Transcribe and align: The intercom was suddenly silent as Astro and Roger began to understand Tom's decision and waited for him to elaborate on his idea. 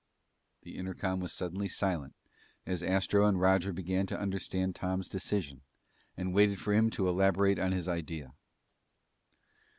The 0.63 0.77
intercom 0.79 1.19
was 1.19 1.31
suddenly 1.31 1.67
silent 1.67 2.15
as 2.65 2.81
Astro 2.81 3.27
and 3.27 3.39
Roger 3.39 3.71
began 3.71 4.07
to 4.07 4.19
understand 4.19 4.75
Tom's 4.75 5.07
decision 5.07 5.61
and 6.17 6.33
waited 6.33 6.59
for 6.59 6.73
him 6.73 6.89
to 6.89 7.07
elaborate 7.07 7.59
on 7.59 7.71
his 7.71 7.87
idea. 7.87 8.33